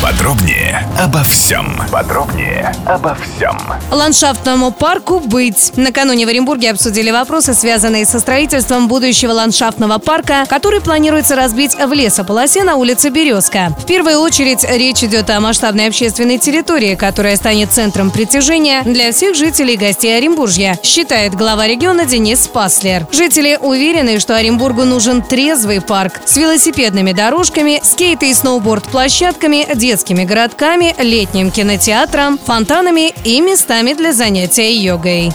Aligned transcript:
Подробнее 0.00 0.88
обо 0.96 1.24
всем. 1.24 1.76
Подробнее 1.90 2.72
обо 2.86 3.16
всем. 3.16 3.58
Ландшафтному 3.90 4.70
парку 4.70 5.18
быть. 5.18 5.72
Накануне 5.76 6.24
в 6.24 6.28
Оренбурге 6.28 6.70
обсудили 6.70 7.10
вопросы, 7.10 7.52
связанные 7.52 8.06
со 8.06 8.20
строительством 8.20 8.86
будущего 8.86 9.32
ландшафтного 9.32 9.98
парка, 9.98 10.44
который 10.48 10.80
планируется 10.80 11.34
разбить 11.34 11.74
в 11.74 11.92
лесополосе 11.92 12.62
на 12.62 12.76
улице 12.76 13.08
Березка. 13.08 13.74
В 13.76 13.86
первую 13.86 14.20
очередь 14.20 14.64
речь 14.64 15.02
идет 15.02 15.30
о 15.30 15.40
масштабной 15.40 15.88
общественной 15.88 16.38
территории, 16.38 16.94
которая 16.94 17.34
станет 17.34 17.72
центром 17.72 18.12
притяжения 18.12 18.82
для 18.82 19.10
всех 19.10 19.34
жителей 19.34 19.74
и 19.74 19.78
гостей 19.78 20.16
Оренбуржья, 20.16 20.78
считает 20.84 21.34
глава 21.34 21.66
региона 21.66 22.04
Денис 22.04 22.44
Спаслер. 22.44 23.08
Жители 23.10 23.58
уверены, 23.60 24.20
что 24.20 24.36
Оренбургу 24.36 24.84
нужен 24.84 25.22
трезвый 25.22 25.80
парк 25.80 26.20
с 26.24 26.36
велосипедными 26.36 27.10
дорожками, 27.10 27.80
скейт 27.82 28.22
и 28.22 28.32
сноуборд-площадками, 28.32 29.66
детскими 29.88 30.24
городками, 30.24 30.94
летним 30.98 31.50
кинотеатром, 31.50 32.38
фонтанами 32.38 33.10
и 33.24 33.40
местами 33.40 33.94
для 33.94 34.12
занятия 34.12 34.70
йогой. 34.70 35.32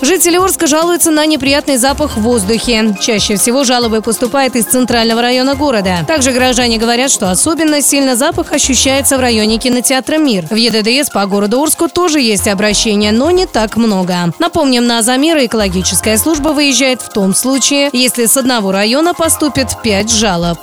Жители 0.00 0.38
Орска 0.38 0.66
жалуются 0.66 1.10
на 1.10 1.26
неприятный 1.26 1.76
запах 1.76 2.16
в 2.16 2.22
воздухе. 2.22 2.96
Чаще 2.98 3.36
всего 3.36 3.64
жалобы 3.64 4.00
поступают 4.00 4.56
из 4.56 4.64
центрального 4.64 5.20
района 5.20 5.54
города. 5.54 5.98
Также 6.06 6.32
горожане 6.32 6.78
говорят, 6.78 7.10
что 7.10 7.30
особенно 7.30 7.82
сильно 7.82 8.16
запах 8.16 8.52
ощущается 8.52 9.18
в 9.18 9.20
районе 9.20 9.58
кинотеатра 9.58 10.16
«Мир». 10.16 10.46
В 10.48 10.54
ЕДДС 10.54 11.10
по 11.10 11.26
городу 11.26 11.60
Орску 11.60 11.88
тоже 11.90 12.20
есть 12.20 12.48
обращения, 12.48 13.12
но 13.12 13.30
не 13.30 13.44
так 13.44 13.76
много. 13.76 14.32
Напомним, 14.38 14.86
на 14.86 15.02
замеры 15.02 15.44
экологическая 15.44 16.16
служба 16.16 16.50
выезжает 16.54 17.02
в 17.02 17.10
том 17.10 17.34
случае, 17.34 17.90
если 17.92 18.24
с 18.24 18.38
одного 18.38 18.72
района 18.72 19.12
поступит 19.12 19.76
5 19.82 20.10
жалоб. 20.10 20.58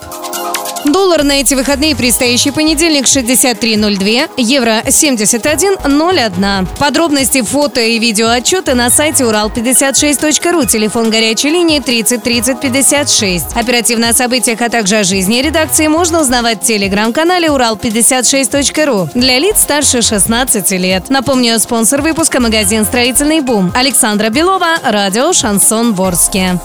Доллар 0.86 1.24
на 1.24 1.40
эти 1.42 1.56
выходные 1.56 1.96
предстоящий 1.96 2.52
понедельник 2.52 3.06
63.02, 3.06 4.30
евро 4.38 4.84
71.01. 4.86 6.68
Подробности, 6.78 7.42
фото 7.42 7.82
и 7.82 7.98
видео 7.98 8.30
отчеты 8.30 8.76
на 8.76 8.90
сайте 8.90 9.24
урал56.ру, 9.24 10.66
телефон 10.66 11.10
горячей 11.10 11.50
линии 11.50 11.80
30 11.80 12.22
30 12.22 12.60
56. 12.60 13.46
Оперативно 13.56 14.10
о 14.10 14.14
событиях, 14.14 14.62
а 14.62 14.70
также 14.70 14.98
о 14.98 15.04
жизни 15.04 15.42
редакции 15.42 15.88
можно 15.88 16.22
узнавать 16.22 16.62
в 16.62 16.66
телеграм-канале 16.66 17.48
урал56.ру 17.48 19.10
для 19.16 19.40
лиц 19.40 19.62
старше 19.62 20.04
16 20.04 20.72
лет. 20.72 21.10
Напомню, 21.10 21.58
спонсор 21.60 22.02
выпуска 22.02 22.40
магазин 22.40 22.86
«Строительный 22.86 23.42
бум». 23.42 23.72
Александра 23.76 24.30
Белова, 24.30 24.76
радио 24.84 25.34
«Шансон 25.34 25.94
Ворске». 25.94 26.60